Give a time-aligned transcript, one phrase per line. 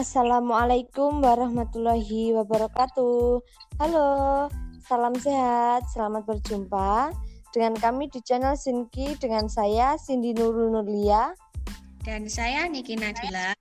[0.00, 3.44] Assalamualaikum warahmatullahi wabarakatuh.
[3.76, 4.48] Halo,
[4.80, 7.12] salam sehat, selamat berjumpa
[7.52, 11.36] dengan kami di channel Sinki dengan saya Cindy Nurul Nurlia
[12.00, 13.52] dan saya Niki Nadila.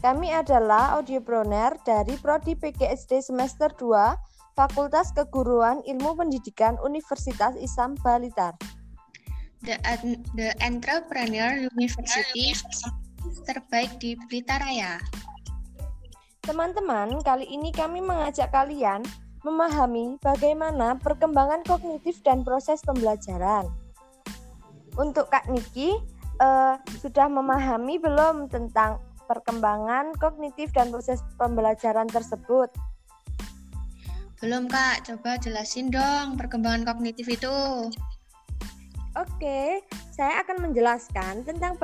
[0.00, 8.56] Kami adalah audiopreneur dari Prodi PGSD semester 2 Fakultas Keguruan Ilmu Pendidikan Universitas Islam Balitar.
[9.68, 9.76] The,
[10.32, 12.56] the Entrepreneur University
[13.46, 15.00] terbaik di Blitar Raya.
[16.40, 19.04] Teman-teman, kali ini kami mengajak kalian
[19.40, 23.68] memahami bagaimana perkembangan kognitif dan proses pembelajaran.
[25.00, 25.96] Untuk Kak Niki,
[26.40, 28.98] uh, sudah memahami belum tentang
[29.30, 32.66] perkembangan kognitif dan proses pembelajaran tersebut?
[34.40, 37.52] Belum kak, coba jelasin dong perkembangan kognitif itu.
[39.14, 41.76] Oke, saya akan menjelaskan tentang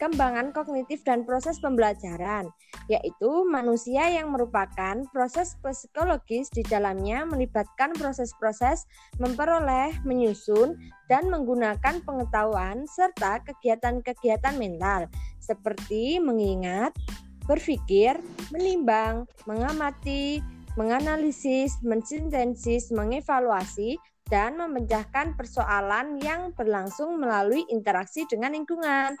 [0.00, 2.48] perkembangan kognitif dan proses pembelajaran,
[2.88, 8.88] yaitu manusia yang merupakan proses psikologis di dalamnya melibatkan proses-proses
[9.20, 10.80] memperoleh, menyusun,
[11.12, 15.04] dan menggunakan pengetahuan serta kegiatan-kegiatan mental
[15.36, 16.96] seperti mengingat,
[17.44, 18.16] berpikir,
[18.48, 20.40] menimbang, mengamati,
[20.80, 24.00] menganalisis, mensintesis, mengevaluasi,
[24.32, 29.20] dan memecahkan persoalan yang berlangsung melalui interaksi dengan lingkungan.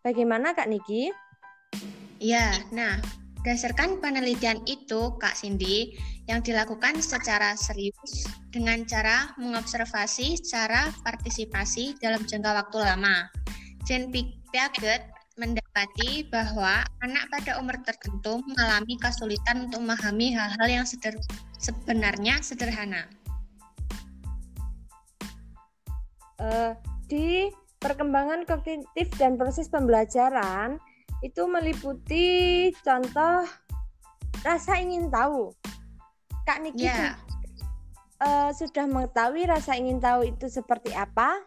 [0.00, 1.12] Bagaimana Kak Niki?
[2.16, 2.96] Ya, nah
[3.40, 5.92] berdasarkan penelitian itu Kak Cindy
[6.24, 13.28] yang dilakukan secara serius dengan cara mengobservasi cara partisipasi dalam jangka waktu lama.
[13.84, 14.08] Jean
[14.52, 15.04] Piaget
[15.36, 21.16] mendapati bahwa anak pada umur tertentu mengalami kesulitan untuk memahami hal-hal yang seder
[21.60, 23.04] sebenarnya sederhana.
[26.40, 26.72] Uh,
[27.04, 30.76] di Perkembangan kognitif dan proses pembelajaran
[31.24, 33.48] itu meliputi contoh
[34.44, 35.48] rasa ingin tahu.
[36.44, 37.16] Kak Niki yeah.
[38.20, 41.40] uh, sudah mengetahui rasa ingin tahu itu seperti apa?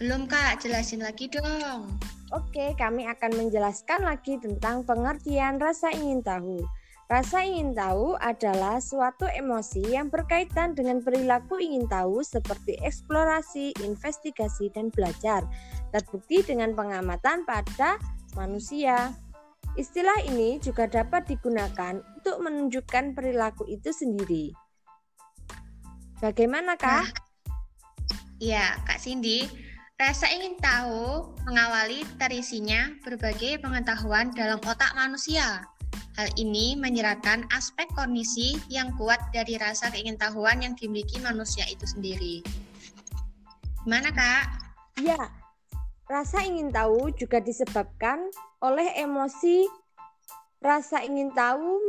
[0.00, 1.84] Belum Kak, jelasin lagi dong.
[2.32, 6.64] Oke, kami akan menjelaskan lagi tentang pengertian rasa ingin tahu.
[7.04, 14.72] Rasa ingin tahu adalah suatu emosi yang berkaitan dengan perilaku ingin tahu seperti eksplorasi, investigasi,
[14.72, 15.44] dan belajar.
[15.92, 18.00] Terbukti dengan pengamatan pada
[18.32, 19.12] manusia.
[19.76, 24.56] Istilah ini juga dapat digunakan untuk menunjukkan perilaku itu sendiri.
[26.24, 27.20] Bagaimana, Kak?
[28.40, 29.44] Iya, Kak Cindy.
[30.00, 35.68] Rasa ingin tahu mengawali terisinya berbagai pengetahuan dalam otak manusia
[36.14, 42.38] Hal ini menyerahkan aspek kondisi yang kuat dari rasa keingintahuan yang dimiliki manusia itu sendiri.
[43.82, 44.44] Gimana, Kak?
[45.02, 45.26] Ya,
[46.06, 48.30] rasa ingin tahu juga disebabkan
[48.62, 49.66] oleh emosi
[50.64, 51.82] rasa ingin tahu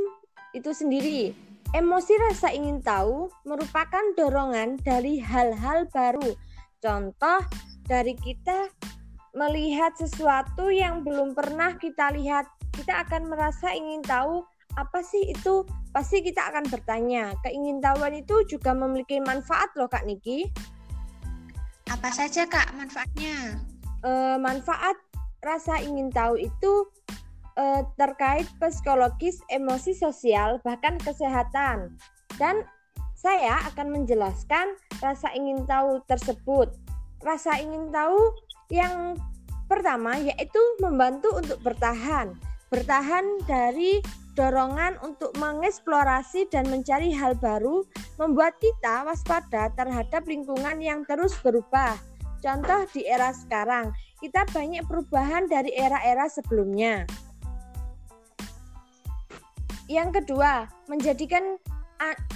[0.51, 1.31] itu sendiri.
[1.71, 6.35] Emosi rasa ingin tahu merupakan dorongan dari hal-hal baru.
[6.81, 7.39] Contoh
[7.85, 8.73] dari kita
[9.35, 15.63] melihat sesuatu yang belum pernah kita lihat kita akan merasa ingin tahu apa sih itu
[15.96, 17.35] pasti kita akan bertanya.
[17.44, 20.51] Keingintahuan itu juga memiliki manfaat loh kak Niki.
[21.88, 23.59] Apa saja kak manfaatnya?
[24.03, 25.00] E, manfaat
[25.40, 26.73] rasa ingin tahu itu
[27.56, 31.96] e, terkait psikologis emosi sosial bahkan kesehatan.
[32.35, 32.67] Dan
[33.16, 36.75] saya akan menjelaskan rasa ingin tahu tersebut.
[37.23, 38.19] Rasa ingin tahu
[38.69, 39.17] yang
[39.65, 42.37] pertama yaitu membantu untuk bertahan
[42.73, 44.01] bertahan dari
[44.35, 47.87] dorongan untuk mengeksplorasi dan mencari hal baru
[48.19, 51.95] membuat kita waspada terhadap lingkungan yang terus berubah.
[52.43, 57.07] Contoh di era sekarang, kita banyak perubahan dari era-era sebelumnya.
[59.87, 61.55] Yang kedua, menjadikan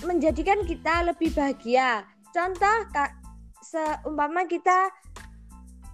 [0.08, 2.08] menjadikan kita lebih bahagia.
[2.32, 2.88] Contoh
[3.60, 4.88] seumpama kita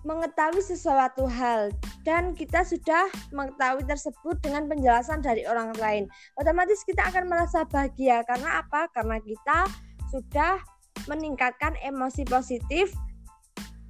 [0.05, 1.73] mengetahui sesuatu hal
[2.05, 6.05] dan kita sudah mengetahui tersebut dengan penjelasan dari orang lain.
[6.37, 8.85] Otomatis kita akan merasa bahagia karena apa?
[8.93, 9.65] Karena kita
[10.13, 10.61] sudah
[11.09, 12.93] meningkatkan emosi positif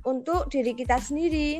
[0.07, 1.59] untuk diri kita sendiri.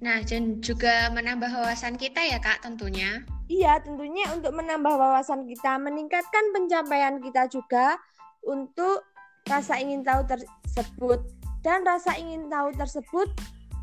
[0.00, 3.22] Nah, dan juga menambah wawasan kita ya, Kak, tentunya.
[3.52, 8.00] Iya, tentunya untuk menambah wawasan kita, meningkatkan pencapaian kita juga
[8.40, 9.04] untuk
[9.44, 11.39] rasa ingin tahu tersebut.
[11.60, 13.28] Dan rasa ingin tahu tersebut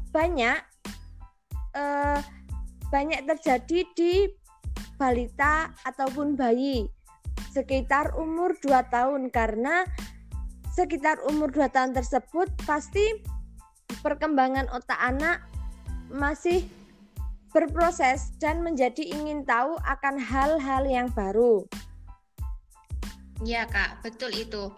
[0.10, 0.58] banyak
[1.78, 2.20] eh,
[2.90, 4.14] banyak terjadi di
[4.98, 6.90] balita ataupun bayi
[7.54, 9.86] sekitar umur 2 tahun karena
[10.74, 13.22] sekitar umur 2 tahun tersebut pasti
[14.02, 15.42] perkembangan otak anak
[16.10, 16.66] masih
[17.50, 21.66] berproses dan menjadi ingin tahu akan hal-hal yang baru.
[23.42, 24.74] Ya kak, betul itu.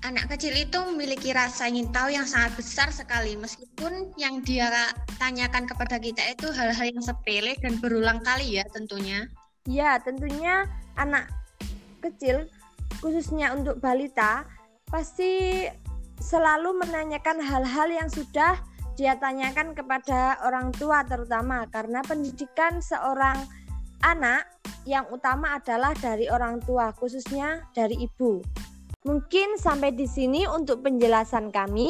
[0.00, 4.88] Anak kecil itu memiliki rasa ingin tahu yang sangat besar sekali, meskipun yang dia
[5.20, 9.28] tanyakan kepada kita itu hal-hal yang sepele dan berulang kali ya tentunya.
[9.68, 10.64] Ya, tentunya
[10.96, 11.28] anak
[12.00, 12.48] kecil,
[13.04, 14.48] khususnya untuk balita,
[14.88, 15.68] pasti
[16.16, 18.56] selalu menanyakan hal-hal yang sudah
[18.96, 23.36] dia tanyakan kepada orang tua terutama karena pendidikan seorang
[24.00, 24.48] anak
[24.88, 28.40] yang utama adalah dari orang tua, khususnya dari ibu.
[29.00, 31.88] Mungkin sampai di sini untuk penjelasan kami.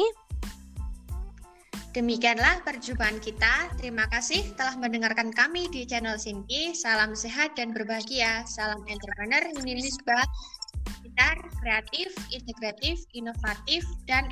[1.91, 3.67] Demikianlah perjumpaan kita.
[3.75, 6.71] Terima kasih telah mendengarkan kami di channel Sinki.
[6.71, 8.47] Salam sehat dan berbahagia.
[8.47, 10.23] Salam entrepreneur Indonesia.
[11.03, 14.31] Pintar, kreatif, integratif, inovatif, dan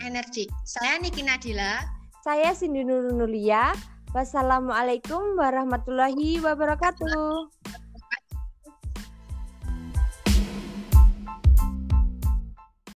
[0.00, 0.48] energi.
[0.64, 1.84] Saya Niki Nadila.
[2.24, 3.76] Saya Cindy Nurunulia.
[4.16, 7.52] Wassalamualaikum warahmatullahi wabarakatuh.